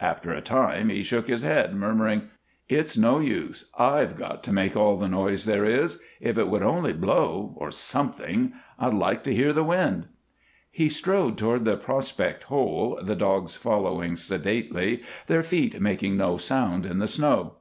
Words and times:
After 0.00 0.32
a 0.32 0.40
time 0.40 0.88
he 0.88 1.02
shook 1.02 1.26
his 1.28 1.42
head, 1.42 1.74
murmuring: 1.76 2.30
"It's 2.66 2.96
no 2.96 3.20
use. 3.20 3.68
I've 3.78 4.16
got 4.16 4.42
to 4.44 4.52
make 4.54 4.74
all 4.74 4.96
the 4.96 5.06
noise 5.06 5.44
there 5.44 5.66
is. 5.66 6.00
If 6.18 6.38
it 6.38 6.48
would 6.48 6.62
only 6.62 6.94
blow 6.94 7.52
or 7.58 7.70
something. 7.70 8.54
I'd 8.78 8.94
like 8.94 9.22
to 9.24 9.34
hear 9.34 9.52
the 9.52 9.62
wind." 9.62 10.08
He 10.70 10.88
strode 10.88 11.36
toward 11.36 11.66
the 11.66 11.76
prospect 11.76 12.44
hole, 12.44 12.98
the 13.02 13.14
dogs 13.16 13.54
following 13.56 14.16
sedately, 14.16 15.02
their 15.26 15.42
feet 15.42 15.78
making 15.78 16.16
no 16.16 16.38
sound 16.38 16.86
in 16.86 16.98
the 16.98 17.06
snow. 17.06 17.56